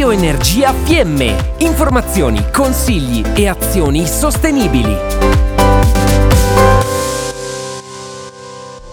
[0.00, 1.36] Bioenergia Fiemme.
[1.58, 5.49] Informazioni, consigli e azioni sostenibili.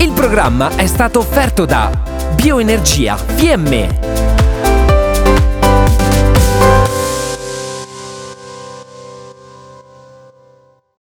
[0.00, 1.88] Il programma è stato offerto da
[2.34, 4.31] Bioenergia Fiemme